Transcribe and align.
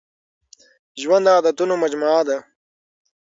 ژوند 1.01 1.25
د 1.25 1.29
عادتونو 1.35 1.73
مجموعه 1.83 2.21
ده. 2.27 2.37